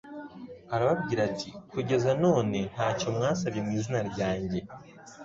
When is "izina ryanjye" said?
3.77-4.59